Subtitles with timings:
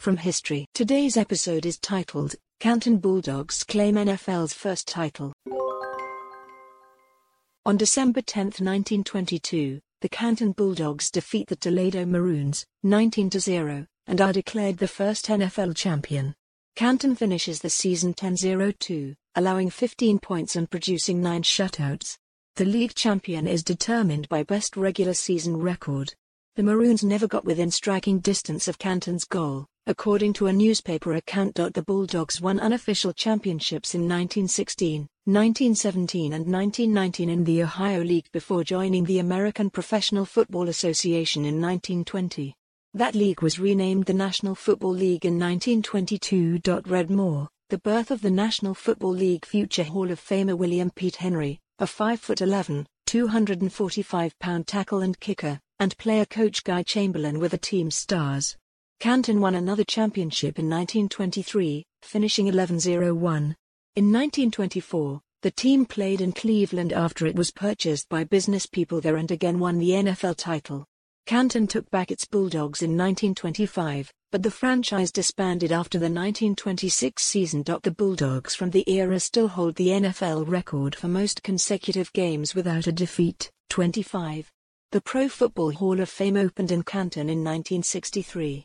[0.00, 0.66] from history.
[0.74, 5.32] Today's episode is titled, Canton Bulldogs Claim NFL's First Title.
[7.66, 14.78] On December 10, 1922, the Canton Bulldogs defeat the Toledo Maroons, 19-0, and are declared
[14.78, 16.34] the first NFL champion.
[16.76, 22.16] Canton finishes the season 10-0-2, allowing 15 points and producing 9 shutouts.
[22.56, 26.14] The league champion is determined by best regular season record.
[26.56, 31.54] The Maroons never got within striking distance of Canton's goal, according to a newspaper account.
[31.54, 38.62] The Bulldogs won unofficial championships in 1916, 1917, and 1919 in the Ohio League before
[38.62, 42.54] joining the American Professional Football Association in 1920.
[42.92, 46.60] That league was renamed the National Football League in 1922.
[46.86, 51.16] Read more The birth of the National Football League future Hall of Famer William Pete
[51.16, 57.56] Henry, a 5'11, 245 pound tackle and kicker, and player coach Guy Chamberlain were the
[57.56, 58.54] team's stars.
[59.00, 63.42] Canton won another championship in 1923, finishing 11 0 1.
[63.94, 69.14] In 1924, the team played in Cleveland after it was purchased by business people there
[69.14, 70.84] and again won the NFL title.
[71.26, 77.62] Canton took back its Bulldogs in 1925, but the franchise disbanded after the 1926 season.
[77.62, 82.88] The Bulldogs from the era still hold the NFL record for most consecutive games without
[82.88, 84.50] a defeat, 25.
[84.90, 88.64] The Pro Football Hall of Fame opened in Canton in 1963.